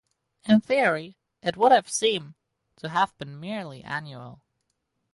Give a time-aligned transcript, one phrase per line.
[0.45, 2.33] In theory it would have seem
[2.77, 4.41] to have been merely annual.